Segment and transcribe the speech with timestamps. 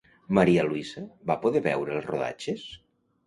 [0.35, 2.65] María Luisa va poder veure els rodatges?